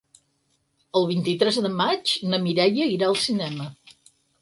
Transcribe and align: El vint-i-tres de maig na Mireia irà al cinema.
El 1.01 1.05
vint-i-tres 1.11 1.61
de 1.67 1.73
maig 1.83 2.17
na 2.33 2.43
Mireia 2.49 2.91
irà 2.97 3.11
al 3.15 3.23
cinema. 3.29 3.73